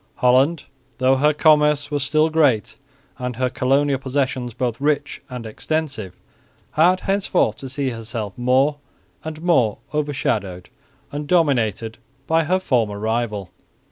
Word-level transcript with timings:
Holland, 0.15 0.63
though 0.97 1.17
her 1.17 1.31
commerce 1.31 1.91
was 1.91 2.01
still 2.01 2.31
great 2.31 2.75
and 3.19 3.35
her 3.35 3.51
colonial 3.51 3.99
possessions 3.99 4.55
both 4.55 4.81
rich 4.81 5.21
and 5.29 5.45
extensive, 5.45 6.15
had 6.71 7.01
henceforth 7.01 7.57
to 7.57 7.69
see 7.69 7.91
herself 7.91 8.35
more 8.35 8.77
and 9.23 9.43
more 9.43 9.77
overshadowed 9.93 10.69
and 11.11 11.27
dominated 11.27 11.99
by 12.25 12.45
her 12.45 12.57
former 12.59 12.97
rival. 12.97 13.51